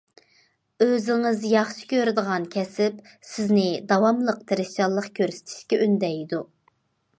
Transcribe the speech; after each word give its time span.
ئۆزىڭىز 0.85 1.43
ياخشى 1.49 1.85
كۆرىدىغان 1.91 2.47
كەسىپ 2.55 3.13
سىزنى 3.33 3.67
داۋاملىق 3.93 4.43
تىرىشچانلىق 4.53 5.13
كۆرسىتىشكە 5.21 5.83
ئۈندەيدۇ. 5.87 6.45